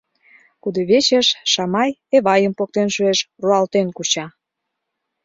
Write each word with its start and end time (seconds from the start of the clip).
Кудывечеш 0.63 1.27
Шамай 1.51 1.89
Эвайым 2.15 2.53
поктен 2.59 2.87
шуэш, 2.95 3.19
руалтен 3.43 3.87
куча. 3.97 4.25